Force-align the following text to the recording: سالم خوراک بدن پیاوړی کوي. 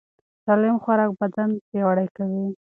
سالم 0.45 0.75
خوراک 0.83 1.11
بدن 1.21 1.49
پیاوړی 1.69 2.07
کوي. 2.15 2.45